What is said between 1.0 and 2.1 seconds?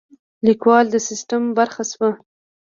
سیستم برخه شوه.